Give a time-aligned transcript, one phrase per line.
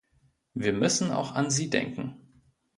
[0.55, 2.15] Wir müssen auch an sie denken.